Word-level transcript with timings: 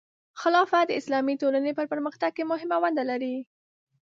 خلافت 0.41 0.85
د 0.87 0.91
اسلامي 0.99 1.35
ټولنې 1.41 1.71
په 1.75 1.83
پرمختګ 1.91 2.31
کې 2.37 2.43
مهمه 2.51 2.77
ونډه 2.81 3.03
لري. 3.11 3.35